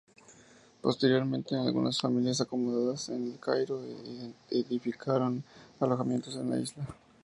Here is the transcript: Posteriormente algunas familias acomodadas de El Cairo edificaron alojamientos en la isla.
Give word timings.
Posteriormente 0.81 1.55
algunas 1.55 1.99
familias 1.99 2.41
acomodadas 2.41 3.05
de 3.05 3.17
El 3.17 3.39
Cairo 3.39 3.83
edificaron 4.49 5.43
alojamientos 5.79 6.37
en 6.37 6.49
la 6.49 6.57
isla. 6.59 6.87